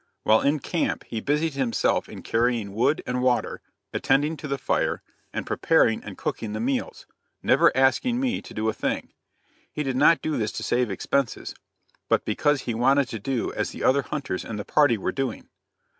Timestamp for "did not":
9.83-10.23